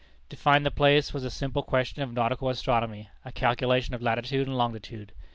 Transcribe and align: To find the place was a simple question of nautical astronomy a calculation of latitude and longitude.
To 0.29 0.35
find 0.35 0.65
the 0.65 0.71
place 0.71 1.13
was 1.13 1.23
a 1.23 1.29
simple 1.29 1.61
question 1.61 2.01
of 2.01 2.11
nautical 2.11 2.49
astronomy 2.49 3.09
a 3.23 3.31
calculation 3.31 3.93
of 3.93 4.01
latitude 4.01 4.47
and 4.47 4.57
longitude. 4.57 5.11